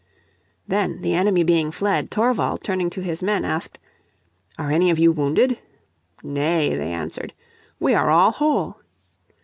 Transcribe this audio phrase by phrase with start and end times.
[0.67, 3.77] Then, the enemy being fled, Thorvald, turning to his men, asked,
[4.57, 5.59] "Are any of you wounded?"
[6.23, 7.33] "Nay," they answered,
[7.79, 8.77] "we are all whole."